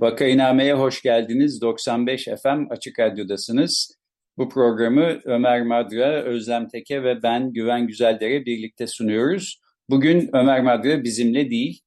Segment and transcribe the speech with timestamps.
[0.00, 1.60] Vakainame'ye hoş geldiniz.
[1.62, 3.98] 95 FM Açık Radyo'dasınız.
[4.36, 9.60] Bu programı Ömer Madra, Özlem Teke ve ben Güven Güzeldere birlikte sunuyoruz.
[9.90, 11.80] Bugün Ömer Madra bizimle değil.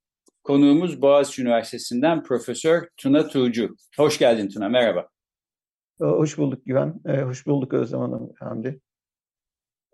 [0.44, 3.76] Konuğumuz Boğaziçi Üniversitesi'nden Profesör Tuna Tuğcu.
[3.96, 5.08] Hoş geldin Tuna, merhaba.
[6.00, 6.94] Ee, hoş bulduk Güven.
[7.06, 8.80] Ee, hoş bulduk Özlem Hanım, Hamdi.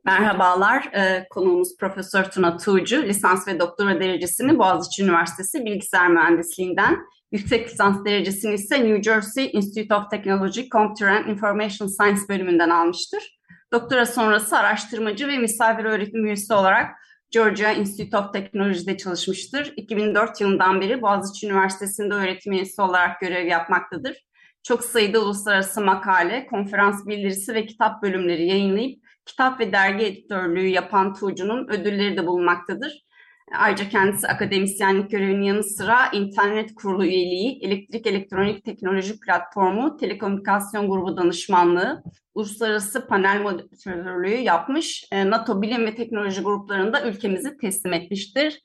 [0.04, 6.98] Merhabalar, ee, konuğumuz Profesör Tuna Tuğcu, lisans ve doktora derecesini Boğaziçi Üniversitesi Bilgisayar Mühendisliğinden
[7.32, 13.38] Yüksek lisans derecesini ise New Jersey Institute of Technology Computer and Information Science bölümünden almıştır.
[13.72, 16.90] Doktora sonrası araştırmacı ve misafir öğretim üyesi olarak
[17.30, 19.72] Georgia Institute of Technology'de çalışmıştır.
[19.76, 24.16] 2004 yılından beri Boğaziçi Üniversitesi'nde öğretim üyesi olarak görev yapmaktadır.
[24.62, 31.14] Çok sayıda uluslararası makale, konferans bildirisi ve kitap bölümleri yayınlayıp kitap ve dergi editörlüğü yapan
[31.14, 33.07] Tuğcu'nun ödülleri de bulunmaktadır.
[33.52, 41.16] Ayrıca kendisi akademisyenlik görevinin yanı sıra internet kurulu üyeliği, elektrik elektronik teknoloji platformu, telekomünikasyon grubu
[41.16, 42.02] danışmanlığı,
[42.34, 45.08] uluslararası panel moderatörlüğü yapmış.
[45.12, 48.62] E, NATO bilim ve teknoloji gruplarında ülkemizi teslim etmiştir.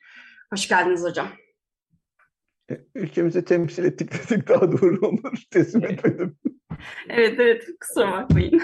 [0.54, 1.28] Hoş geldiniz hocam.
[2.72, 5.44] E, ülkemizi temsil ettik desek daha doğru olur.
[5.52, 6.38] Teslim etmedim.
[7.10, 8.62] evet evet kusura bakmayın.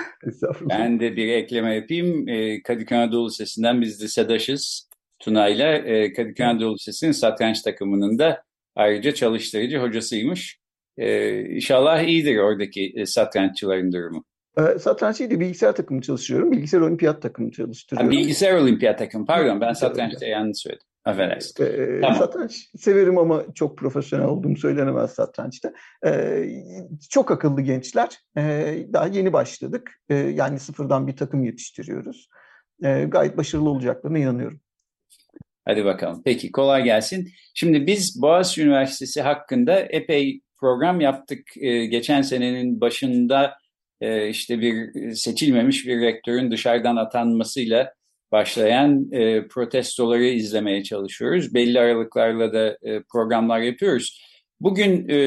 [0.69, 2.27] Ben de bir ekleme yapayım.
[2.27, 4.88] E, Kadıköy Anadolu Lisesi'nden biz lisedaşız.
[5.19, 8.43] Tuna'yla e, Kadıköy Anadolu Lisesi'nin satranç takımının da
[8.75, 10.59] ayrıca çalıştırıcı hocasıymış.
[10.97, 14.25] E, inşallah iyidir oradaki e, satranççıların durumu.
[14.57, 16.51] E, satranç değil de bilgisayar takımı çalışıyorum.
[16.51, 18.15] Bilgisayar olimpiyat takımı çalıştırıyorum.
[18.15, 20.85] Ha, bilgisayar olimpiyat takımı pardon ben satrançta yanlış söyledim.
[21.05, 21.65] Affedersin.
[21.65, 22.17] Ee, tamam.
[22.17, 25.73] Satranç severim ama çok profesyonel olduğum söylenemez satrançta.
[26.05, 26.45] Ee,
[27.09, 28.09] çok akıllı gençler.
[28.37, 29.91] Ee, daha yeni başladık.
[30.09, 32.29] Ee, yani sıfırdan bir takım yetiştiriyoruz.
[32.83, 34.61] Ee, gayet başarılı olacaklarına inanıyorum.
[35.69, 36.21] Hadi bakalım.
[36.25, 37.29] Peki kolay gelsin.
[37.53, 41.39] Şimdi biz Boğaziçi Üniversitesi hakkında epey program yaptık.
[41.57, 43.53] Ee, geçen senenin başında
[44.01, 47.93] e, işte bir seçilmemiş bir rektörün dışarıdan atanmasıyla
[48.31, 51.53] başlayan e, protestoları izlemeye çalışıyoruz.
[51.53, 54.21] Belli aralıklarla da e, programlar yapıyoruz.
[54.59, 55.17] Bugün e,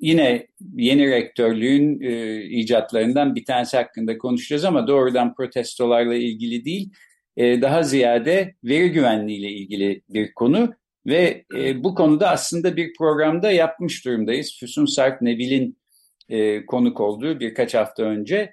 [0.00, 6.90] yine yeni rektörlüğün e, icatlarından bir tanesi hakkında konuşacağız ama doğrudan protestolarla ilgili değil
[7.36, 10.74] e, daha ziyade veri güvenliği ile ilgili bir konu
[11.06, 14.56] ve e, bu konuda aslında bir programda yapmış durumdayız.
[14.60, 15.78] Füsun Sarp Nebil'in
[16.28, 18.52] e, konuk olduğu birkaç hafta önce.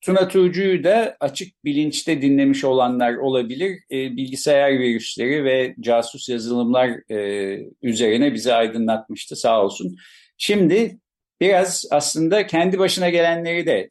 [0.00, 3.78] Tuna Tuğcu'yu da açık bilinçte dinlemiş olanlar olabilir.
[3.90, 6.90] bilgisayar virüsleri ve casus yazılımlar
[7.82, 9.96] üzerine bizi aydınlatmıştı sağ olsun.
[10.38, 10.98] Şimdi
[11.40, 13.90] biraz aslında kendi başına gelenleri de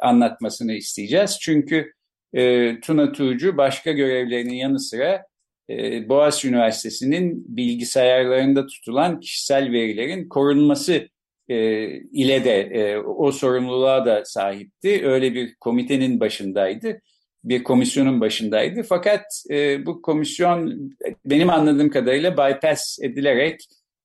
[0.00, 1.38] anlatmasını isteyeceğiz.
[1.40, 1.92] Çünkü
[2.34, 5.24] e, Tuna Tuğcu başka görevlerinin yanı sıra
[5.70, 11.08] e, Boğaziçi Üniversitesi'nin bilgisayarlarında tutulan kişisel verilerin korunması
[11.48, 15.06] e, ile de e, o sorumluluğa da sahipti.
[15.06, 17.00] Öyle bir komitenin başındaydı,
[17.44, 18.82] bir komisyonun başındaydı.
[18.82, 20.90] Fakat e, bu komisyon
[21.24, 23.60] benim anladığım kadarıyla bypass edilerek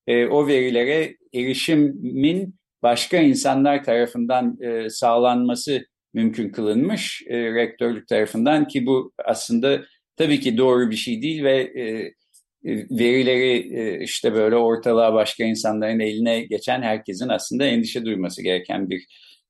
[0.07, 8.85] e, o verilere erişimin başka insanlar tarafından e, sağlanması mümkün kılınmış e, rektörlük tarafından ki
[8.85, 9.85] bu aslında
[10.17, 12.13] tabii ki doğru bir şey değil ve e,
[12.65, 18.89] e, verileri e, işte böyle ortalığa başka insanların eline geçen herkesin aslında endişe duyması gereken
[18.89, 19.05] bir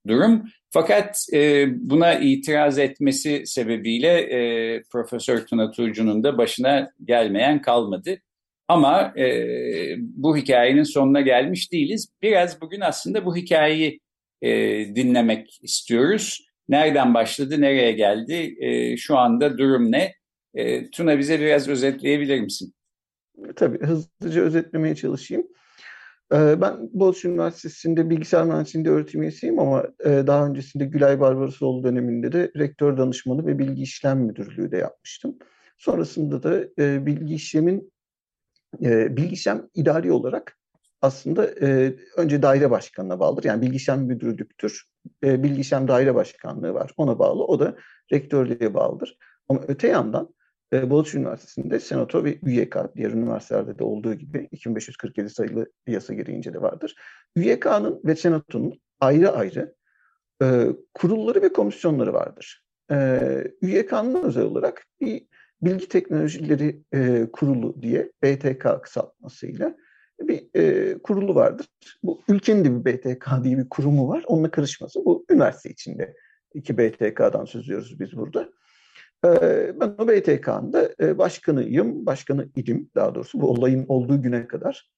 [0.08, 0.44] durum.
[0.72, 8.18] Fakat e, buna itiraz etmesi sebebiyle e, Profesör Tuna Tuğcu'nun da başına gelmeyen kalmadı.
[8.68, 9.26] Ama e,
[10.00, 12.10] bu hikayenin sonuna gelmiş değiliz.
[12.22, 14.00] Biraz bugün aslında bu hikayeyi
[14.42, 14.50] e,
[14.96, 16.49] dinlemek istiyoruz.
[16.69, 20.13] Nereden başladı, nereye geldi, e, şu anda durum ne?
[20.54, 22.74] E, Tuna bize biraz özetleyebilir misin?
[23.56, 25.48] Tabii hızlıca özetlemeye çalışayım.
[26.33, 32.31] E, ben Boğaziçi Üniversitesi'nde bilgisayar mühendisliğinde öğretim üyesiyim ama e, daha öncesinde Gülay Barbarosoğlu döneminde
[32.31, 35.38] de rektör danışmanı ve bilgi işlem müdürlüğü de yapmıştım.
[35.77, 37.92] Sonrasında da e, bilgi işlemin
[38.81, 40.59] bilgi işlem idari olarak
[41.01, 43.44] aslında e, önce daire başkanına bağlıdır.
[43.44, 44.86] Yani bilgisayar müdürlüktür.
[45.24, 46.92] E, bilgisayar daire başkanlığı var.
[46.98, 47.44] Ona bağlı.
[47.44, 47.75] O da
[48.12, 49.18] rektörlüğe bağlıdır.
[49.50, 50.36] Ama öte yandan
[50.74, 56.54] e, Boğaziçi Üniversitesi'nde senato ve üyek diğer üniversitelerde de olduğu gibi 2547 sayılı yasa gereğince
[56.54, 56.96] de vardır.
[57.36, 59.75] Üyek'nın ve senatonun ayrı ayrı
[60.44, 62.63] e, kurulları ve komisyonları vardır.
[62.92, 63.19] E,
[63.62, 65.28] üyek'nın özel olarak bir
[65.62, 69.75] Bilgi Teknolojileri e, Kurulu diye BTK kısaltmasıyla
[70.27, 71.68] bir e, kurulu vardır.
[72.04, 74.24] Bu ülkenin de bir BTK diye bir kurumu var.
[74.27, 75.06] Onunla karışması.
[75.06, 76.16] Bu üniversite içinde
[76.54, 78.50] iki BTK'dan söz ediyoruz biz burada.
[79.25, 79.30] E,
[79.80, 84.92] ben o BTK'nın da e, başkanıyım, başkanı idim daha doğrusu bu olayın olduğu güne kadar.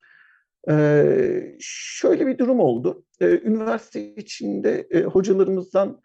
[0.69, 3.05] E, şöyle bir durum oldu.
[3.21, 6.01] E, üniversite içinde e, hocalarımızdan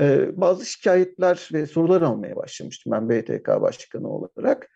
[0.00, 4.68] e, bazı şikayetler ve sorular almaya başlamıştım ben BTK başkanı olarak.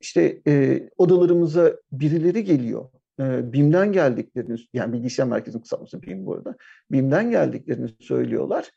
[0.00, 2.88] İşte e, odalarımıza birileri geliyor.
[3.18, 6.56] BİM'den geldiklerini, yani bilgisayar merkezinin kısaltması BİM bu arada.
[6.92, 8.70] BİM'den geldiklerini söylüyorlar.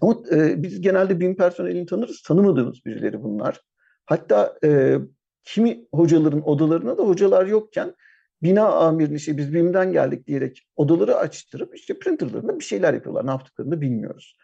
[0.00, 3.60] Ama e, biz genelde BİM personelini tanırız, tanımadığımız birileri bunlar.
[4.06, 4.98] Hatta e,
[5.44, 7.94] kimi hocaların odalarına da hocalar yokken
[8.42, 13.26] bina amirini işte biz BİM'den geldik diyerek odaları açtırıp işte printerlarında bir şeyler yapıyorlar.
[13.26, 14.36] Ne yaptıklarını bilmiyoruz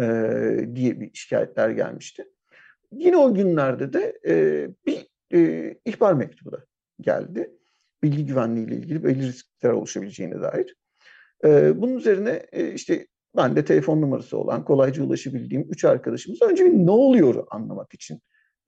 [0.00, 0.04] e,
[0.74, 2.24] diye bir şikayetler gelmişti.
[2.92, 4.34] Yine o günlerde de e,
[4.86, 6.64] bir e, ihbar mektubu da
[7.00, 7.50] geldi.
[8.02, 10.76] Bilgi güvenliği ile ilgili belli riskler oluşabileceğine dair.
[11.44, 13.06] E, bunun üzerine e, işte
[13.36, 18.20] ben de telefon numarası olan, kolayca ulaşabildiğim üç arkadaşımız önce bir ne oluyor anlamak için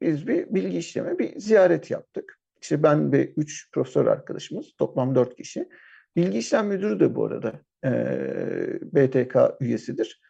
[0.02, 2.38] biz bir bilgi işleme, bir ziyaret yaptık.
[2.62, 5.68] İşte ben ve üç profesör arkadaşımız, toplam dört kişi.
[6.16, 7.90] Bilgi işlem müdürü de bu arada e,
[8.82, 10.20] BTK üyesidir.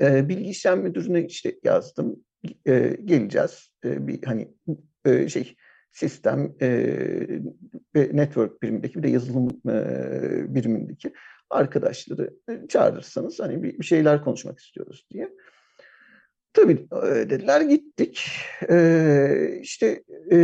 [0.00, 2.24] E, bilgi işlem müdürüne işte yazdım.
[2.66, 3.70] E, geleceğiz.
[3.84, 4.54] E, bir hani
[5.04, 5.56] e, şey
[5.98, 6.68] sistem e,
[7.94, 11.12] ve network birimindeki bir de yazılım e, birimindeki
[11.50, 12.34] arkadaşları
[12.68, 15.30] çağırırsanız hani bir, bir şeyler konuşmak istiyoruz diye.
[16.52, 16.90] Tabii
[17.30, 18.26] dediler gittik.
[18.70, 20.38] Ee, işte e,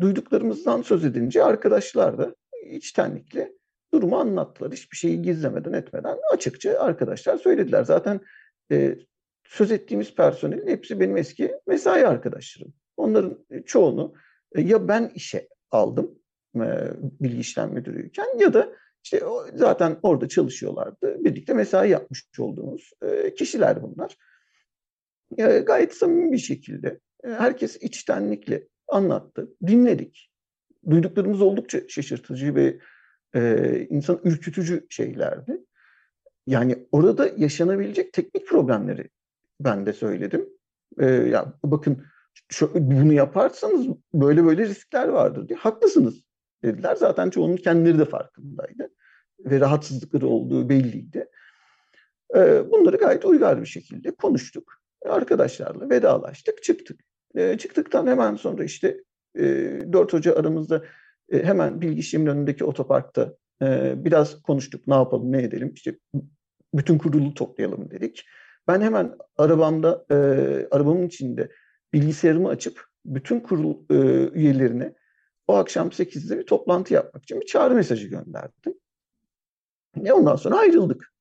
[0.00, 2.34] duyduklarımızdan söz edince arkadaşlar da
[2.70, 3.52] içtenlikle
[3.94, 4.72] durumu anlattılar.
[4.72, 7.84] Hiçbir şeyi gizlemeden etmeden açıkça arkadaşlar söylediler.
[7.84, 8.20] Zaten
[8.72, 8.96] e,
[9.44, 12.72] söz ettiğimiz personelin hepsi benim eski mesai arkadaşlarım.
[12.96, 16.18] Onların çoğunu e, ya ben işe aldım
[16.56, 16.66] e,
[17.20, 18.72] bilgi işlem müdürüyken ya da
[19.04, 19.22] işte
[19.54, 21.24] zaten orada çalışıyorlardı.
[21.24, 24.16] Birlikte mesai yapmış olduğumuz e, kişiler bunlar.
[25.38, 30.30] E, gayet samimi bir şekilde e, herkes içtenlikle anlattı, dinledik.
[30.90, 32.78] Duyduklarımız oldukça şaşırtıcı ve
[33.34, 35.58] e, insan ürkütücü şeylerdi.
[36.46, 39.08] Yani orada yaşanabilecek teknik problemleri
[39.60, 40.48] ben de söyledim.
[40.98, 42.04] E, ya bakın
[42.74, 45.58] bunu yaparsanız böyle böyle riskler vardır diye.
[45.58, 46.22] Haklısınız
[46.64, 46.96] dediler.
[46.96, 48.90] Zaten çoğunun kendileri de farkındaydı.
[49.40, 51.28] Ve rahatsızlıkları olduğu belliydi.
[52.36, 54.72] E, bunları gayet uygar bir şekilde konuştuk.
[55.06, 57.00] Arkadaşlarla vedalaştık, çıktık.
[57.34, 59.02] E, çıktıktan hemen sonra işte
[59.38, 59.44] e,
[59.92, 60.84] dört hoca aramızda
[61.32, 64.86] e, hemen bilgi önündeki otoparkta e, biraz konuştuk.
[64.86, 65.72] Ne yapalım, ne edelim?
[65.74, 65.98] İşte
[66.74, 68.24] bütün kurulu toplayalım dedik.
[68.68, 70.14] Ben hemen arabamda, e,
[70.70, 71.48] arabamın içinde
[71.92, 73.94] bilgisayarımı açıp bütün kurul e,
[74.32, 74.94] üyelerine
[75.46, 78.74] o akşam 8'de bir toplantı yapmak için bir çağrı mesajı gönderdim.
[80.04, 81.12] E ondan sonra ayrıldık.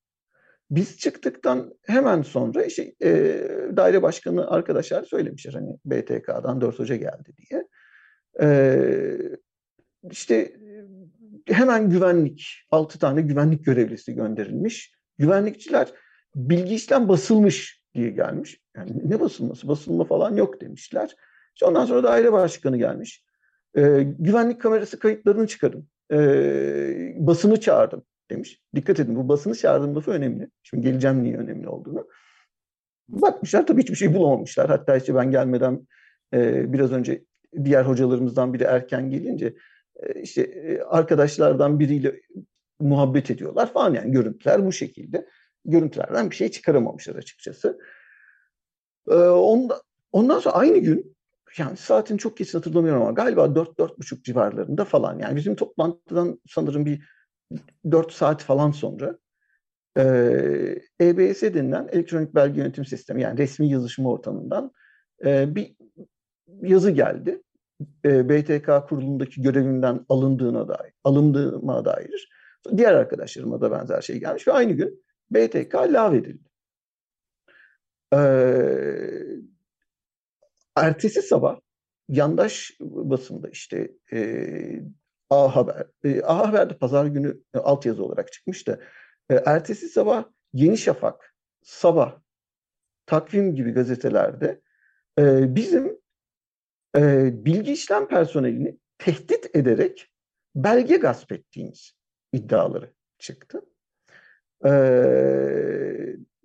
[0.72, 3.10] Biz çıktıktan hemen sonra işte, e,
[3.78, 7.68] daire başkanı arkadaşlar söylemişler hani BTK'dan 4 hoca geldi diye.
[8.42, 8.78] E,
[10.12, 10.54] işte
[11.48, 14.94] hemen güvenlik, 6 tane güvenlik görevlisi gönderilmiş.
[15.18, 15.94] Güvenlikçiler
[16.36, 18.62] bilgi işlem basılmış diye gelmiş.
[18.76, 19.68] Yani ne basılması?
[19.68, 21.16] Basılma falan yok demişler.
[21.56, 23.24] İşte ondan sonra daire başkanı gelmiş.
[23.78, 25.88] E, güvenlik kamerası kayıtlarını çıkarın.
[26.12, 26.18] E,
[27.18, 28.62] basını çağırdım demiş.
[28.76, 30.50] Dikkat edin bu basını çağırdım lafı önemli.
[30.64, 32.08] Şimdi geleceğim niye önemli olduğunu.
[33.10, 34.70] Bakmışlar tabii hiçbir şey bulamamışlar.
[34.70, 35.88] Hatta işte ben gelmeden
[36.34, 37.24] e, biraz önce
[37.64, 39.56] diğer hocalarımızdan biri erken gelince
[39.96, 42.22] e, işte e, arkadaşlardan biriyle
[42.80, 45.28] muhabbet ediyorlar falan yani görüntüler bu şekilde.
[45.66, 47.80] Görüntülerden bir şey çıkaramamışlar açıkçası.
[49.10, 51.16] Ee, onda, ondan sonra aynı gün
[51.58, 57.04] yani saatini çok kesin hatırlamıyorum ama galiba 4-4.30 civarlarında falan yani bizim toplantıdan sanırım bir
[57.92, 59.18] 4 saat falan sonra
[59.98, 60.04] e,
[61.02, 64.72] EBS denilen elektronik belge yönetim sistemi yani resmi yazışma ortamından
[65.26, 65.76] e, bir
[66.62, 67.42] yazı geldi.
[68.06, 72.30] E, BTK kurulundaki görevimden alındığına dair, alındığıma dair.
[72.78, 76.50] Diğer arkadaşlarıma da benzer şey gelmiş ve aynı gün BTK lağvedildi.
[78.14, 79.22] Ee,
[80.76, 81.60] ertesi sabah
[82.10, 84.20] yandaş basında işte e,
[85.30, 85.88] A Haber.
[86.04, 88.84] E, A Haber'de pazar günü e, altyazı olarak çıkmıştı.
[89.30, 92.20] E, ertesi sabah Yeni Şafak, Sabah,
[93.06, 94.62] Takvim gibi gazetelerde
[95.20, 96.00] e, bizim
[96.98, 100.08] e, bilgi işlem personelini tehdit ederek
[100.56, 101.94] belge gasp ettiğimiz
[102.34, 103.62] iddiaları çıktı.
[104.66, 104.72] E,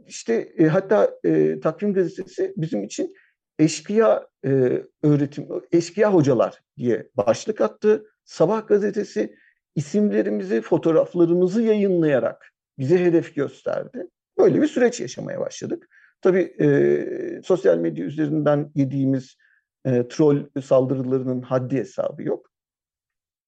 [0.07, 3.15] işte e, hatta e, Takvim Gazetesi bizim için
[3.59, 8.07] eşkıya e, öğretim, eşkıya hocalar diye başlık attı.
[8.25, 9.37] Sabah gazetesi
[9.75, 14.07] isimlerimizi, fotoğraflarımızı yayınlayarak bize hedef gösterdi.
[14.39, 15.89] Böyle bir süreç yaşamaya başladık.
[16.21, 19.37] Tabii e, sosyal medya üzerinden yediğimiz
[19.85, 22.51] e, troll saldırılarının haddi hesabı yok.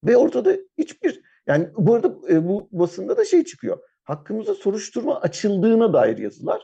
[0.05, 3.79] Ve ortada hiçbir, yani bu arada e, bu basında da şey çıkıyor.
[4.09, 6.63] Hakkımızda soruşturma açıldığına dair yazılar.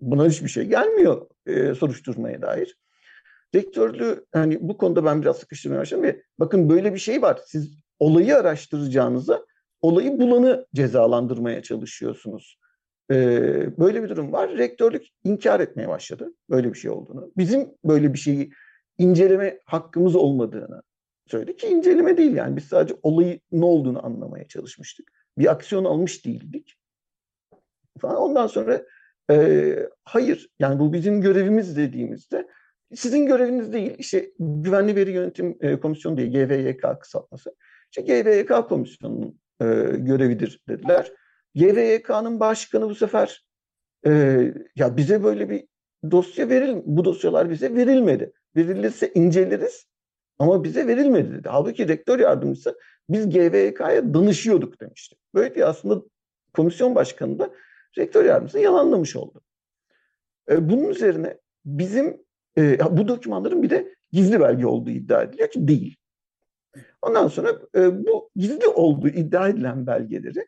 [0.00, 2.78] Buna hiçbir şey gelmiyor e, soruşturmaya dair.
[3.54, 7.40] Rektörlüğü hani bu konuda ben biraz sıkıştırmaya başladım ve bakın böyle bir şey var.
[7.46, 9.46] Siz olayı araştıracağınıza
[9.80, 12.58] olayı bulanı cezalandırmaya çalışıyorsunuz.
[13.10, 14.58] Ee, böyle bir durum var.
[14.58, 17.32] Rektörlük inkar etmeye başladı böyle bir şey olduğunu.
[17.36, 18.50] Bizim böyle bir şeyi
[18.98, 20.82] inceleme hakkımız olmadığını
[21.26, 25.12] söyledi ki inceleme değil yani biz sadece olayı ne olduğunu anlamaya çalışmıştık.
[25.38, 26.76] Bir aksiyon almış değildik.
[28.00, 28.16] Falan.
[28.16, 28.82] Ondan sonra
[29.30, 32.48] e, hayır yani bu bizim görevimiz dediğimizde
[32.94, 37.54] sizin göreviniz değil işte güvenli veri yönetim e, komisyonu diye GVYK kısaltması.
[37.90, 39.64] İşte GVYK komisyonunun e,
[39.96, 41.12] görevidir dediler.
[41.54, 43.44] GVYK'nın başkanı bu sefer
[44.06, 44.10] e,
[44.76, 45.64] ya bize böyle bir
[46.10, 48.32] dosya veril, bu dosyalar bize verilmedi.
[48.56, 49.86] Verilirse inceleriz
[50.38, 51.48] ama bize verilmedi dedi.
[51.48, 55.16] Halbuki rektör yardımcısı biz GVK'ya danışıyorduk demişti.
[55.34, 56.02] Böyle bir aslında
[56.54, 57.50] komisyon başkanı da
[57.98, 59.40] rektör yardımcısı yalanlamış oldu.
[60.50, 62.22] E, bunun üzerine bizim
[62.58, 65.96] e, bu dokümanların bir de gizli belge olduğu iddia ediliyor ki değil.
[67.02, 70.46] Ondan sonra e, bu gizli olduğu iddia edilen belgeleri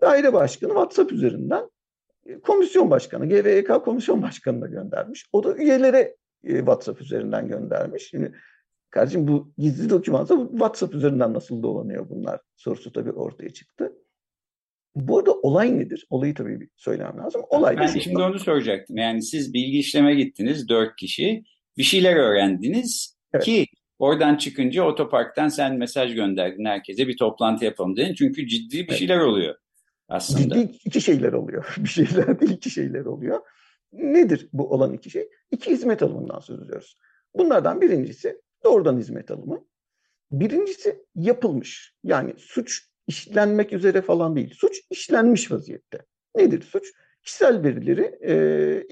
[0.00, 1.70] daire başkanı WhatsApp üzerinden
[2.26, 5.28] e, komisyon başkanı, GVK komisyon başkanına göndermiş.
[5.32, 8.08] O da üyelere e, WhatsApp üzerinden göndermiş.
[8.08, 8.34] Şimdi
[8.90, 13.92] kardeşim bu gizli dokümansa WhatsApp üzerinden nasıl dolanıyor bunlar sorusu tabii ortaya çıktı.
[14.94, 16.06] Bu arada olay nedir?
[16.10, 17.42] Olayı tabii bir söylemem lazım.
[17.48, 18.96] Olay ben de şimdi onu soracaktım.
[18.96, 21.42] Yani siz bilgi işleme gittiniz dört kişi.
[21.78, 23.44] Bir şeyler öğrendiniz evet.
[23.44, 23.66] ki
[23.98, 28.14] oradan çıkınca otoparktan sen mesaj gönderdin herkese bir toplantı yapalım dedin.
[28.14, 29.54] Çünkü ciddi bir şeyler oluyor
[30.08, 30.54] aslında.
[30.54, 31.74] Ciddi iki şeyler oluyor.
[31.78, 33.40] bir şeyler değil iki şeyler oluyor.
[33.92, 35.28] Nedir bu olan iki şey?
[35.50, 36.98] İki hizmet alımından söz ediyoruz.
[37.34, 39.64] Bunlardan birincisi doğrudan hizmet alımı.
[40.32, 41.94] Birincisi yapılmış.
[42.04, 44.54] Yani suç işlenmek üzere falan değil.
[44.54, 45.98] Suç işlenmiş vaziyette.
[46.36, 46.92] Nedir suç?
[47.22, 48.34] Kişisel verileri e,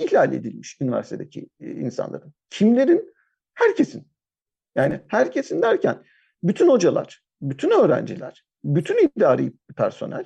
[0.05, 2.33] ihlal edilmiş üniversitedeki e, insanların.
[2.51, 3.15] Kimlerin?
[3.55, 4.09] Herkesin.
[4.77, 6.05] Yani herkesin derken
[6.43, 10.25] bütün hocalar, bütün öğrenciler, bütün idari personel,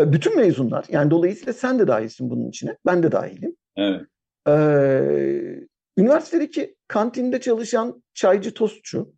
[0.00, 0.84] e, bütün mezunlar.
[0.88, 2.76] Yani dolayısıyla sen de dahilsin bunun içine.
[2.86, 3.56] Ben de dahilim.
[3.76, 4.00] Evet.
[4.48, 5.66] Ee,
[5.98, 9.14] üniversitedeki kantinde çalışan çaycı tostçu,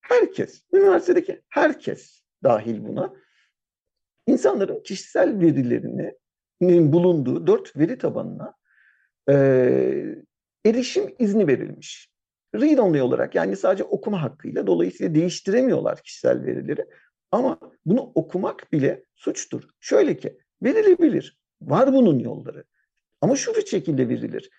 [0.00, 3.14] herkes, üniversitedeki herkes dahil buna.
[4.26, 8.54] İnsanların kişisel verilerinin bulunduğu dört veri tabanına
[9.28, 9.34] e,
[10.66, 12.08] erişim izni verilmiş.
[12.54, 16.86] Read only olarak yani sadece okuma hakkıyla dolayısıyla değiştiremiyorlar kişisel verileri.
[17.32, 19.68] Ama bunu okumak bile suçtur.
[19.80, 21.38] Şöyle ki verilebilir.
[21.62, 22.64] Var bunun yolları.
[23.20, 24.50] Ama şu bir şekilde verilir.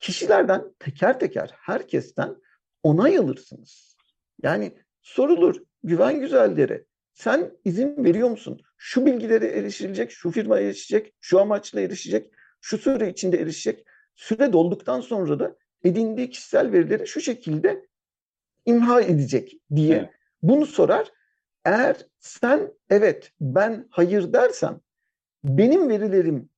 [0.00, 2.36] Kişilerden teker teker herkesten
[2.82, 3.96] onay alırsınız.
[4.42, 8.60] Yani sorulur güven güzelleri sen izin veriyor musun?
[8.76, 13.86] Şu bilgilere erişilecek, şu firmaya erişecek, şu amaçla erişecek, şu süre içinde erişecek.
[14.14, 17.86] Süre dolduktan sonra da edindiği kişisel verileri şu şekilde
[18.66, 20.10] imha edecek diye evet.
[20.42, 21.12] bunu sorar.
[21.64, 24.80] Eğer sen evet ben hayır dersem
[25.44, 26.48] benim verilerim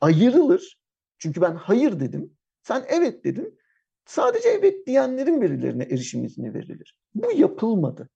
[0.00, 0.78] ayrılır.
[1.18, 2.36] Çünkü ben hayır dedim.
[2.62, 3.58] Sen evet dedin.
[4.06, 6.96] Sadece evet diyenlerin verilerine erişim izni verilir.
[7.14, 8.08] Bu yapılmadı.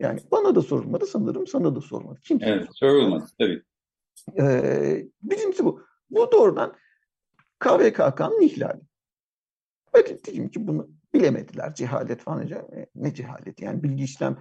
[0.00, 2.20] Yani bana da sorulmadı sanırım sana da sorulmadı.
[2.20, 3.62] Kimse evet sorulmadı tabii.
[4.38, 5.82] Ee, birincisi bu.
[6.10, 6.74] Bu doğrudan
[7.58, 8.80] KVKK'nın ihlali.
[9.94, 11.74] Öyle diyeyim ki bunu bilemediler.
[11.74, 12.48] Cehalet falan.
[12.48, 13.62] E, ne cehalet?
[13.62, 14.38] Yani bilgi işlem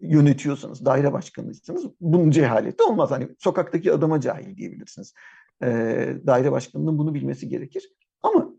[0.00, 3.10] yönetiyorsanız, daire başkanıysanız bunun cehaleti olmaz.
[3.10, 5.14] Hani sokaktaki adama cahil diyebilirsiniz.
[5.62, 7.92] Ee, daire başkanının bunu bilmesi gerekir.
[8.22, 8.50] Ama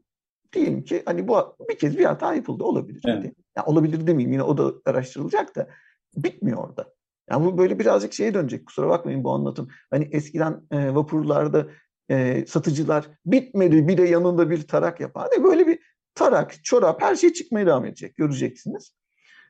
[0.53, 3.01] diyelim ki hani bu bir kez bir hata yapıldı olabilir.
[3.07, 3.33] Evet.
[3.57, 5.67] Yani olabilir demeyeyim yine o da araştırılacak da
[6.15, 6.93] bitmiyor orada.
[7.29, 8.65] Yani bu böyle birazcık şeye dönecek.
[8.65, 9.67] Kusura bakmayın bu anlatım.
[9.89, 11.67] Hani eskiden e, vapurlarda
[12.09, 15.29] e, satıcılar bitmedi bir de yanında bir tarak yapar.
[15.31, 15.79] Hani böyle bir
[16.15, 18.15] tarak, çorap her şey çıkmaya devam edecek.
[18.15, 18.95] Göreceksiniz.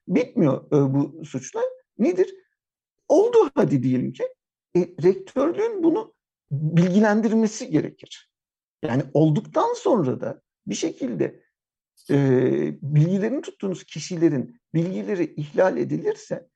[0.07, 1.63] Bitmiyor e, bu suçlar.
[1.97, 2.29] Nedir?
[3.11, 4.23] oldu hadi diyelim ki.
[4.75, 6.13] E, rektörlüğün bunu
[6.51, 8.31] bilgilendirmesi gerekir.
[8.83, 11.43] Yani olduktan sonra da bir şekilde
[12.09, 12.17] e,
[12.81, 16.49] bilgilerini tuttuğunuz kişilerin bilgileri ihlal edilirse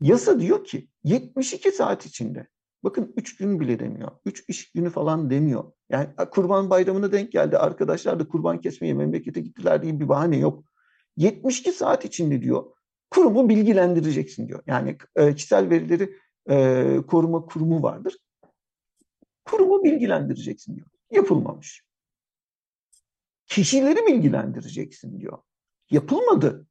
[0.00, 2.48] yasa diyor ki 72 saat içinde
[2.84, 4.10] bakın 3 gün bile demiyor.
[4.24, 5.72] 3 iş günü falan demiyor.
[5.90, 7.58] Yani kurban bayramına denk geldi.
[7.58, 10.64] Arkadaşlar da kurban kesmeye memlekete gittiler diye bir bahane yok.
[11.16, 12.64] 72 saat içinde diyor
[13.10, 14.62] kurumu bilgilendireceksin diyor.
[14.66, 16.16] Yani e, kişisel verileri
[16.50, 18.16] e, koruma kurumu vardır.
[19.44, 20.86] Kurumu bilgilendireceksin diyor.
[21.10, 21.84] Yapılmamış.
[23.46, 25.38] Kişileri bilgilendireceksin diyor.
[25.90, 26.66] Yapılmadı.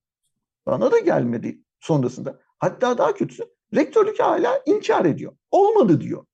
[0.66, 2.40] Bana da gelmedi sonrasında.
[2.60, 3.44] Hatta daha kötüsü
[3.76, 5.38] rektörlük hala inkar ediyor.
[5.52, 6.26] Olmadı diyor.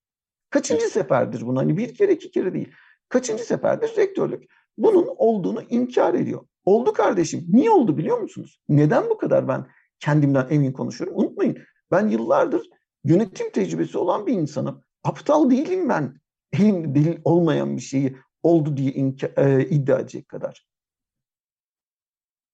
[0.50, 1.60] Kaçıncı seferdir bunu?
[1.60, 2.72] Hani bir kere iki kere değil.
[3.10, 4.44] Kaçıncı seferdir rektörlük
[4.78, 6.46] bunun olduğunu inkar ediyor.
[6.66, 7.46] Oldu kardeşim.
[7.50, 8.60] Niye oldu biliyor musunuz?
[8.70, 9.68] Neden bu kadar ben
[10.00, 11.20] kendimden emin konuşuyorum?
[11.20, 11.58] Unutmayın
[11.92, 12.70] ben yıllardır
[13.04, 14.84] yönetim tecrübesi olan bir insanım.
[15.04, 16.24] Aptal değilim ben.
[16.54, 18.92] Elimde delil olmayan bir şeyi oldu diye
[19.38, 20.68] e, iddia edecek kadar.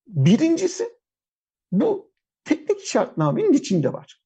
[0.08, 0.90] Birincisi
[1.72, 2.09] bu
[2.80, 4.22] teknik şartnamenin içinde var.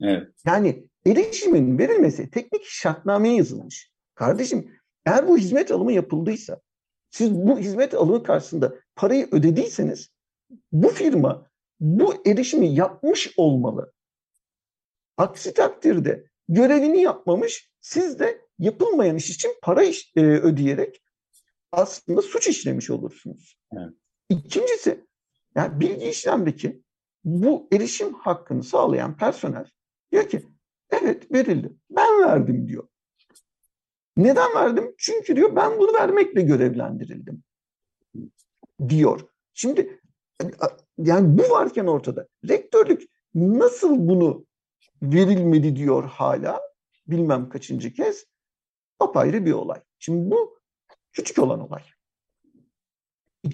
[0.00, 0.28] Evet.
[0.46, 3.92] Yani erişimin verilmesi teknik şartnameye yazılmış.
[4.14, 4.70] Kardeşim
[5.06, 6.60] eğer bu hizmet alımı yapıldıysa
[7.10, 10.10] siz bu hizmet alımı karşısında parayı ödediyseniz
[10.72, 13.92] bu firma bu erişimi yapmış olmalı.
[15.16, 21.02] Aksi takdirde görevini yapmamış, siz de yapılmayan iş için para iş, e, ödeyerek
[21.72, 23.58] aslında suç işlemiş olursunuz.
[23.72, 23.92] Evet.
[24.28, 25.06] İkincisi,
[25.56, 26.82] yani bilgi işlemdeki
[27.24, 29.66] bu erişim hakkını sağlayan personel
[30.12, 30.42] diyor ki
[30.90, 31.72] evet verildi.
[31.90, 32.88] Ben verdim diyor.
[34.16, 34.94] Neden verdim?
[34.98, 37.42] Çünkü diyor ben bunu vermekle görevlendirildim
[38.88, 39.20] diyor.
[39.54, 40.00] Şimdi
[40.98, 43.02] yani bu varken ortada rektörlük
[43.34, 44.46] nasıl bunu
[45.02, 46.60] verilmedi diyor hala
[47.06, 48.26] bilmem kaçıncı kez
[49.00, 49.80] apayrı bir olay.
[49.98, 50.58] Şimdi bu
[51.12, 51.82] küçük olan olay.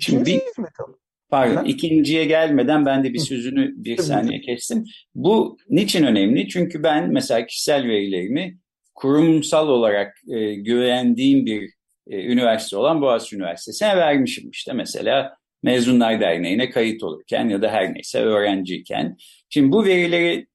[0.01, 1.04] Şimdi hizmet alın.
[1.35, 1.63] Pardon, ha?
[1.67, 4.85] ikinciye gelmeden ben de bir sözünü bir saniye kestim.
[5.15, 6.49] Bu niçin önemli?
[6.49, 8.59] Çünkü ben mesela kişisel verilerimi
[8.95, 11.71] kurumsal olarak e, güvendiğim bir
[12.11, 17.95] e, üniversite olan Boğaziçi Üniversitesi'ne vermişim işte mesela Mezunlar Derneği'ne kayıt olurken ya da her
[17.95, 19.17] neyse öğrenciyken.
[19.49, 20.47] Şimdi bu verileri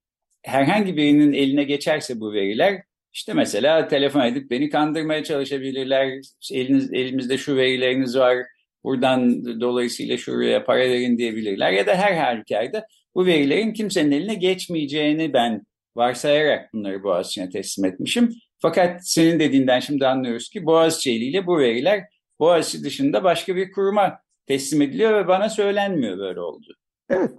[0.41, 2.81] herhangi birinin eline geçerse bu veriler
[3.13, 6.21] işte mesela telefon edip beni kandırmaya çalışabilirler.
[6.51, 8.37] Eliniz, elimizde şu verileriniz var.
[8.83, 11.71] Buradan dolayısıyla şuraya para verin diyebilirler.
[11.71, 15.65] Ya da her halükarda bu verilerin kimsenin eline geçmeyeceğini ben
[15.95, 18.29] varsayarak bunları Boğaziçi'ne teslim etmişim.
[18.57, 22.03] Fakat senin dediğinden şimdi anlıyoruz ki Boğaziçi eliyle bu veriler
[22.39, 26.67] Boğaziçi dışında başka bir kuruma teslim ediliyor ve bana söylenmiyor böyle oldu.
[27.09, 27.31] Evet.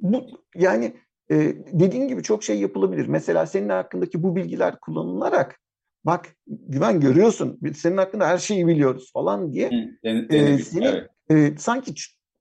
[0.00, 0.92] Bu yani
[1.30, 1.36] e,
[1.72, 3.06] dediğin gibi çok şey yapılabilir.
[3.06, 5.60] Mesela senin hakkındaki bu bilgiler kullanılarak
[6.04, 9.70] bak güven görüyorsun biz senin hakkında her şeyi biliyoruz falan diye
[10.04, 11.10] den, e, seni evet.
[11.30, 11.94] e, sanki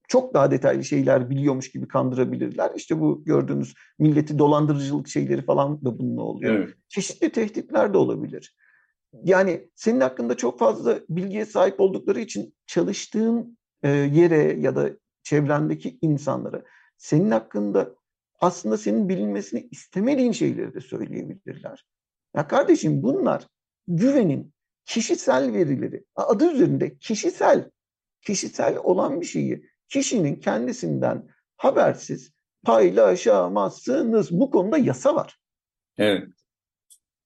[0.08, 2.72] çok daha detaylı şeyler biliyormuş gibi kandırabilirler.
[2.76, 6.56] İşte bu gördüğünüz milleti dolandırıcılık şeyleri falan da bununla oluyor.
[6.56, 6.70] Evet.
[6.88, 8.56] Çeşitli tehditler de olabilir.
[9.24, 14.90] Yani senin hakkında çok fazla bilgiye sahip oldukları için çalıştığın e, yere ya da
[15.24, 16.64] çevrendeki insanlara
[16.98, 17.96] senin hakkında
[18.40, 21.86] aslında senin bilinmesini istemediğin şeyleri de söyleyebilirler.
[22.36, 23.48] Ya kardeşim bunlar
[23.88, 24.54] güvenin
[24.86, 27.70] kişisel verileri, adı üzerinde kişisel,
[28.22, 34.32] kişisel olan bir şeyi kişinin kendisinden habersiz paylaşamazsınız.
[34.32, 35.40] Bu konuda yasa var.
[35.98, 36.28] Evet.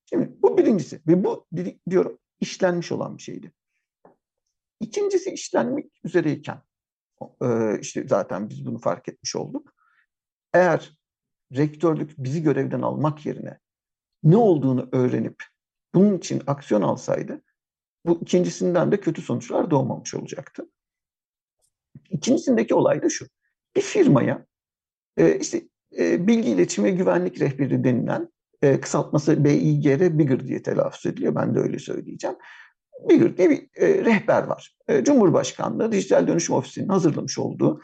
[0.06, 1.48] Şimdi bu birincisi ve bu
[1.90, 3.52] diyorum işlenmiş olan bir şeydi.
[4.80, 6.62] İkincisi işlenmek üzereyken
[7.42, 9.74] e, işte zaten biz bunu fark etmiş olduk.
[10.54, 10.98] Eğer
[11.56, 13.60] rektörlük bizi görevden almak yerine
[14.24, 15.44] ne olduğunu öğrenip
[15.96, 17.42] bunun için aksiyon alsaydı
[18.06, 20.70] bu ikincisinden de kötü sonuçlar doğmamış olacaktı.
[22.10, 23.26] İkincisindeki olay da şu.
[23.76, 24.46] Bir firmaya
[25.18, 25.62] e, işte
[25.98, 28.30] e, bilgi iletişim ve güvenlik rehberi denilen
[28.62, 31.36] e, kısaltması BİGR Bigger diye telaffuz ediliyor.
[31.36, 32.36] Ben de öyle söyleyeceğim.
[33.10, 34.76] Bigger diye bir e, rehber var.
[34.88, 37.82] E, Cumhurbaşkanlığı Dijital Dönüşüm Ofisi'nin hazırlamış olduğu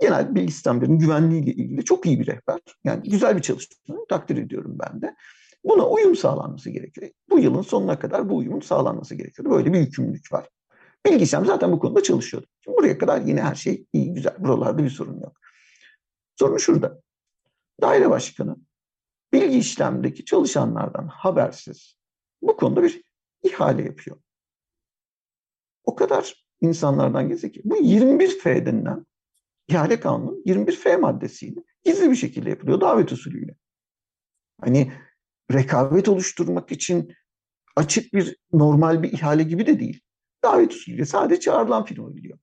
[0.00, 2.60] genel bilgi sistemlerinin güvenliği ile ilgili çok iyi bir rehber.
[2.84, 3.96] Yani güzel bir çalışma.
[4.08, 5.16] Takdir ediyorum ben de.
[5.64, 7.10] Buna uyum sağlanması gerekiyor.
[7.30, 9.50] Bu yılın sonuna kadar bu uyumun sağlanması gerekiyor.
[9.50, 10.48] Böyle bir yükümlülük var.
[11.06, 12.46] Bilgi işlem zaten bu konuda çalışıyordu.
[12.60, 14.34] Şimdi buraya kadar yine her şey iyi, güzel.
[14.38, 15.36] Buralarda bir sorun yok.
[16.38, 17.02] Sorun şurada.
[17.80, 18.56] Daire başkanı
[19.32, 21.96] bilgi işlemdeki çalışanlardan habersiz
[22.42, 23.02] bu konuda bir
[23.42, 24.16] ihale yapıyor.
[25.84, 29.06] O kadar insanlardan gizli ki bu 21F denilen
[29.68, 33.54] ihale kanunun 21F maddesiyle gizli bir şekilde yapılıyor davet usulüyle.
[34.60, 34.92] Hani
[35.52, 37.14] rekabet oluşturmak için
[37.76, 40.00] açık bir normal bir ihale gibi de değil.
[40.44, 42.38] Davet usulüyle sadece çağrılan firma biliyor.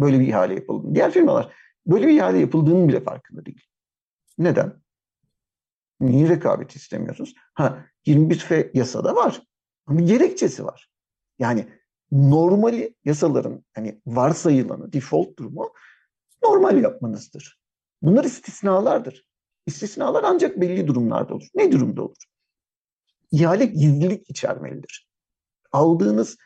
[0.00, 0.94] Böyle bir ihale yapıldı.
[0.94, 1.54] Diğer firmalar
[1.86, 3.62] böyle bir ihale yapıldığının bile farkında değil.
[4.38, 4.82] Neden?
[6.00, 7.34] Niye rekabet istemiyorsunuz?
[7.54, 9.42] Ha 21F yasada var.
[9.86, 10.90] Ama gerekçesi var.
[11.38, 11.68] Yani
[12.12, 15.72] normali yasaların hani varsayılanı, default durumu
[16.42, 17.60] normal yapmanızdır.
[18.02, 19.24] Bunlar istisnalardır.
[19.66, 21.46] İstisnalar ancak belli durumlarda olur.
[21.54, 22.24] Ne durumda olur?
[23.30, 25.08] İhale gizlilik içermelidir.
[25.72, 26.36] Aldığınız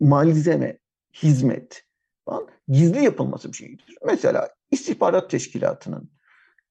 [0.00, 0.78] malzeme,
[1.14, 1.84] hizmet
[2.24, 3.96] falan gizli yapılması bir şeydir.
[4.06, 6.10] Mesela istihbarat teşkilatının,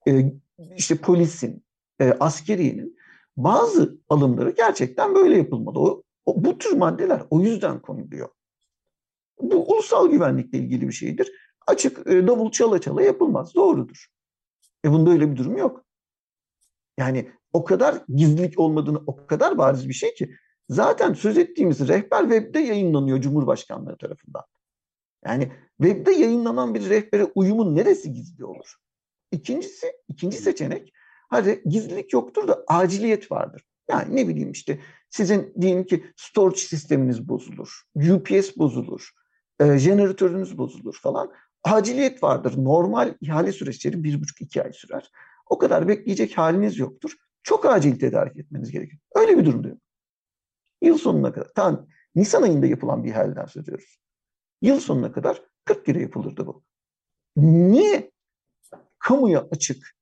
[0.08, 0.32] e,
[0.76, 1.64] işte polisin,
[2.00, 2.98] e, askeriyenin
[3.36, 5.78] bazı alımları gerçekten böyle yapılmalı.
[5.78, 8.28] O, o, bu tür maddeler o yüzden konuluyor.
[9.40, 11.32] Bu ulusal güvenlikle ilgili bir şeydir.
[11.66, 13.54] Açık e, davul çala çala yapılmaz.
[13.54, 14.06] Doğrudur.
[14.84, 15.84] E bunda öyle bir durum yok.
[16.98, 20.34] Yani o kadar gizlilik olmadığını o kadar bariz bir şey ki
[20.68, 24.42] zaten söz ettiğimiz rehber webde yayınlanıyor Cumhurbaşkanlığı tarafından.
[25.24, 28.74] Yani webde yayınlanan bir rehbere uyumun neresi gizli olur?
[29.32, 30.92] İkincisi, ikinci seçenek
[31.28, 33.62] hadi gizlilik yoktur da aciliyet vardır.
[33.90, 39.10] Yani ne bileyim işte sizin diyelim ki storage sisteminiz bozulur, UPS bozulur,
[39.60, 41.32] e, jeneratörünüz bozulur falan.
[41.64, 42.54] Aciliyet vardır.
[42.56, 45.10] Normal ihale süreçleri bir buçuk iki ay sürer.
[45.46, 47.16] O kadar bekleyecek haliniz yoktur.
[47.42, 48.98] Çok acil tedarik etmeniz gerekir.
[49.14, 49.78] Öyle bir durumda yok.
[50.82, 53.98] Yıl sonuna kadar, tam Nisan ayında yapılan bir ihaleden söz ediyoruz.
[54.62, 56.62] Yıl sonuna kadar 40 kere yapılırdı bu.
[57.36, 58.10] Niye
[58.98, 59.96] kamuya açık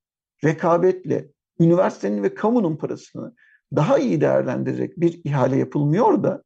[0.44, 1.28] rekabetle
[1.60, 3.34] üniversitenin ve kamunun parasını
[3.76, 6.42] daha iyi değerlendirerek bir ihale yapılmıyor da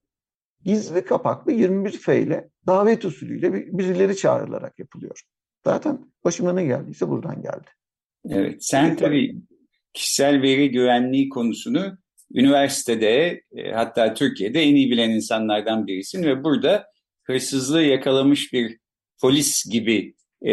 [0.65, 5.23] gizli kapaklı 21F ile davet usulüyle birileri çağrılarak yapılıyor.
[5.65, 7.71] Zaten başıma ne geldiyse buradan geldi.
[8.29, 9.37] Evet, sen tabii
[9.95, 11.99] kişisel veri güvenliği konusunu
[12.35, 16.87] üniversitede e, hatta Türkiye'de en iyi bilen insanlardan birisin ve burada
[17.23, 18.79] hırsızlığı yakalamış bir
[19.21, 20.53] polis gibi e,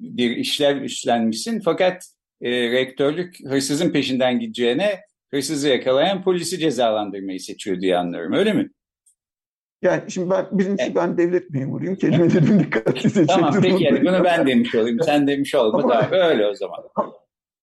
[0.00, 1.60] bir işlev üstlenmişsin.
[1.60, 2.04] Fakat
[2.40, 8.32] e, rektörlük hırsızın peşinden gideceğine hırsızı yakalayan polisi cezalandırmayı seçiyor diye anlıyorum.
[8.32, 8.70] Öyle mi?
[9.82, 10.96] Yani şimdi ben birincisi evet.
[10.96, 11.96] ben devlet memuruyum.
[11.96, 14.98] Kelimelerimi dikkatli seçmek Tamam peki yani bunu ben demiş olayım.
[15.04, 15.78] Sen demiş olma.
[15.78, 16.78] Ama, tamam, öyle o zaman.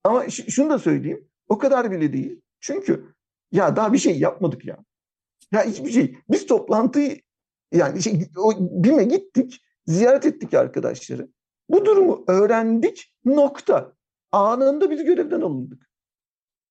[0.03, 1.27] Ama, şunu da söyleyeyim.
[1.47, 2.41] O kadar bile değil.
[2.59, 3.13] Çünkü
[3.51, 4.77] ya daha bir şey yapmadık ya.
[5.51, 6.17] Ya hiçbir şey.
[6.29, 7.21] Biz toplantıyı
[7.71, 9.65] yani şey, o BİM'e gittik.
[9.87, 11.29] Ziyaret ettik arkadaşları.
[11.69, 13.13] Bu durumu öğrendik.
[13.25, 13.93] Nokta.
[14.31, 15.89] Anında biz görevden alındık.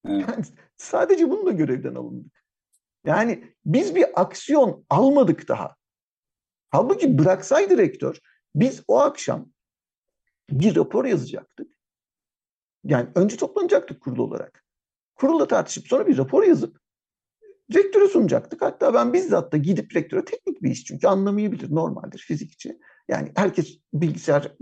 [0.06, 0.28] Evet.
[0.28, 0.44] Yani
[0.76, 2.44] sadece bununla görevden alındık.
[3.06, 5.76] Yani biz bir aksiyon almadık daha.
[6.70, 8.20] Halbuki bıraksaydı rektör
[8.54, 9.52] biz o akşam
[10.50, 11.77] bir rapor yazacaktık.
[12.88, 14.64] Yani önce toplanacaktık kurul olarak.
[15.14, 16.80] Kurulla tartışıp sonra bir rapor yazıp
[17.74, 18.62] rektöre sunacaktık.
[18.62, 22.78] Hatta ben bizzat da gidip rektöre teknik bir iş çünkü anlamayabilir normaldir fizikçi.
[23.08, 24.52] Yani herkes bilgisayar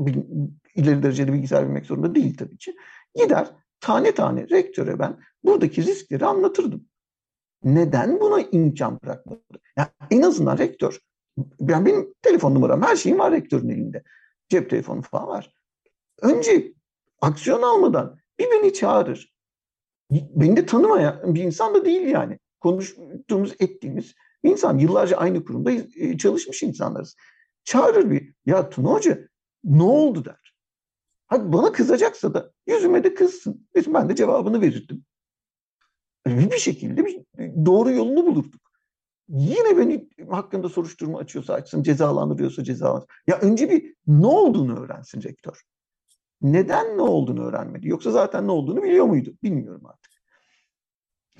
[0.75, 2.77] ileri derecede bilgisayar bilmek zorunda değil tabii ki.
[3.15, 6.85] Gider tane tane rektöre ben buradaki riskleri anlatırdım.
[7.65, 9.41] Neden buna imkan bırakmadı?
[9.77, 11.01] Yani en azından rektör,
[11.61, 14.03] yani benim telefon numaram, her şeyim var rektörün elinde.
[14.49, 15.53] Cep telefonu falan var.
[16.23, 16.73] Önce
[17.21, 19.37] aksiyon almadan bir beni çağırır.
[20.11, 22.39] Beni de tanımayan bir insan da değil yani.
[22.61, 24.79] Konuştuğumuz, ettiğimiz bir insan.
[24.79, 27.17] Yıllarca aynı kurumda e, çalışmış insanlarız.
[27.65, 29.29] Çağırır bir, ya Tuna Hoca
[29.65, 30.55] ne oldu der.
[31.27, 33.69] Hadi bana kızacaksa da yüzüme de kızsın.
[33.87, 35.05] Ben de cevabını verirdim
[36.27, 37.21] bir şekilde bir
[37.67, 38.61] doğru yolunu bulurduk.
[39.29, 43.09] Yine beni hakkında soruşturma açıyorsa açsın, cezalandırıyorsa cezalandır.
[43.27, 45.63] Ya önce bir ne olduğunu öğrensin rektör.
[46.43, 47.89] Neden ne olduğunu öğrenmedi?
[47.89, 49.35] Yoksa zaten ne olduğunu biliyor muydu?
[49.43, 50.13] Bilmiyorum artık.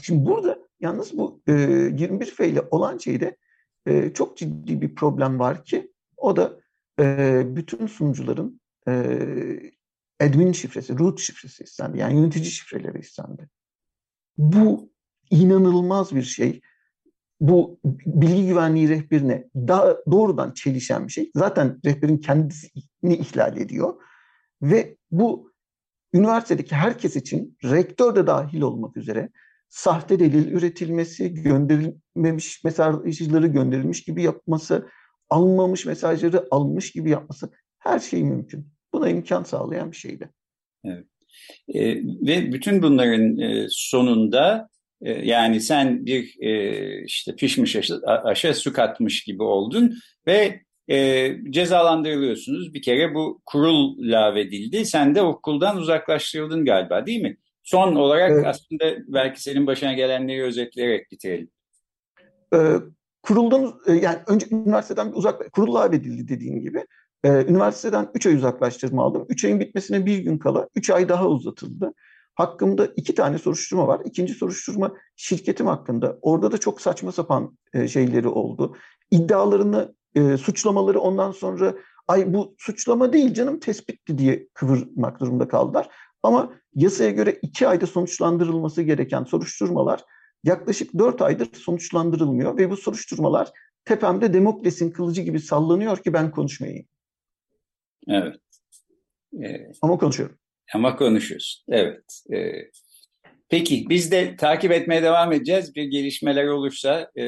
[0.03, 3.37] Şimdi burada yalnız bu e, 21F ile olan şeyde
[3.87, 6.61] e, çok ciddi bir problem var ki o da
[7.01, 8.93] e, bütün sunucuların e,
[10.21, 11.99] admin şifresi, root şifresi istendi.
[11.99, 13.49] Yani yönetici şifreleri istendi.
[14.39, 14.93] Bu
[15.31, 16.61] inanılmaz bir şey.
[17.41, 21.31] Bu bilgi güvenliği rehberine daha doğrudan çelişen bir şey.
[21.35, 23.95] Zaten rehberin kendisini ihlal ediyor.
[24.63, 25.53] Ve bu
[26.13, 29.29] üniversitedeki herkes için rektör de dahil olmak üzere
[29.69, 34.89] sahte delil üretilmesi, gönderilmemiş mesajları gönderilmiş gibi yapması,
[35.31, 38.69] alınmamış mesajları almış gibi yapması her şey mümkün.
[38.93, 40.31] Buna imkan sağlayan bir şeydi.
[40.85, 41.05] Evet.
[41.69, 44.69] E, ve bütün bunların e, sonunda
[45.03, 49.95] e, yani sen bir e, işte pişmiş aşa, aşa su katmış gibi oldun
[50.27, 52.75] ve e, cezalandırılıyorsunuz.
[52.75, 54.87] Bir kere bu kurul lağvedildi.
[54.87, 57.37] Sen de okuldan uzaklaştırıldın galiba değil mi?
[57.63, 58.47] Son olarak Evet.
[58.47, 61.51] aslında belki senin başına gelenleri özetleyerek bitirelim.
[62.55, 62.59] Ee,
[63.23, 66.87] kuruldan e, yani önce üniversiteden bir uzak kurulla edildi dediğin gibi.
[67.25, 69.27] Ee, üniversiteden 3 ay uzaklaştırma aldım.
[69.29, 71.93] 3 ayın bitmesine bir gün kala 3 ay daha uzatıldı.
[72.35, 74.01] Hakkımda iki tane soruşturma var.
[74.05, 76.19] İkinci soruşturma şirketim hakkında.
[76.23, 78.77] Orada da çok saçma sapan e, şeyleri oldu.
[79.11, 81.75] İddialarını, e, suçlamaları ondan sonra
[82.09, 85.89] ay bu suçlama değil canım tespitti diye kıvırmak durumunda kaldılar.
[86.23, 90.05] Ama yasaya göre iki ayda sonuçlandırılması gereken soruşturmalar
[90.45, 93.51] yaklaşık 4 aydır sonuçlandırılmıyor ve bu soruşturmalar
[93.85, 96.87] tepemde Demokles'in kılıcı gibi sallanıyor ki ben konuşmayayım.
[98.09, 98.37] Evet.
[99.43, 100.39] Ee, Ama konuşuyorum.
[100.75, 101.65] ama konuşuyorsun.
[101.69, 102.23] Evet.
[102.33, 102.53] Ee,
[103.49, 105.75] peki biz de takip etmeye devam edeceğiz.
[105.75, 107.23] Bir gelişmeler olursa e,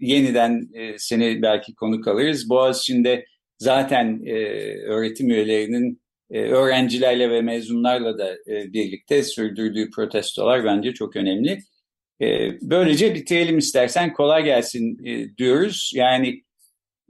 [0.00, 2.50] yeniden e, seni belki konuk alırız.
[2.50, 3.24] Boğaziçi'nde
[3.58, 4.34] zaten e,
[4.86, 11.58] öğretim üyelerinin e, öğrencilerle ve mezunlarla da e, birlikte sürdürdüğü protestolar bence çok önemli.
[12.22, 15.92] E, böylece bitirelim istersen kolay gelsin e, diyoruz.
[15.94, 16.42] Yani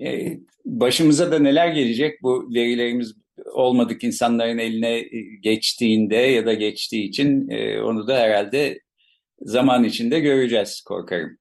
[0.04, 3.21] e, başımıza da neler gelecek bu verilerimiz
[3.52, 5.06] olmadık insanların eline e,
[5.40, 8.80] geçtiğinde ya da geçtiği için e, onu da herhalde
[9.40, 11.38] zaman içinde göreceğiz korkarım.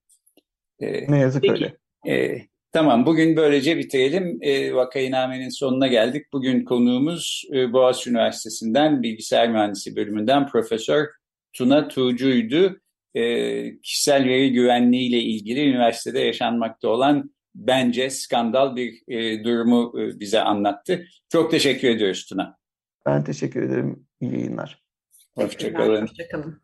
[0.80, 1.54] E, Ne yazık Peki.
[1.54, 1.78] öyle.
[2.08, 4.38] e, tamam bugün böylece bitirelim.
[4.42, 6.26] E, Vakayname'nin sonuna geldik.
[6.34, 11.08] Bugün konuğumuz e, Boğaziçi Üniversitesi'nden Bilgisayar Mühendisi bölümünden Profesör
[11.54, 12.80] Tuna Tuğcu'ydu.
[13.16, 20.20] E, kişisel veri güvenliği ile ilgili üniversitede yaşanmakta olan bence skandal bir e, durumu e,
[20.20, 21.06] bize anlattı.
[21.30, 22.58] Çok teşekkür ediyoruz Tuna.
[23.06, 24.08] Ben teşekkür ederim.
[24.22, 24.84] İyi yayınlar.
[25.36, 26.02] Hoşçakalın.
[26.02, 26.62] Hoşçakalın.